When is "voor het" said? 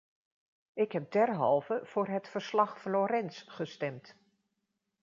1.83-2.27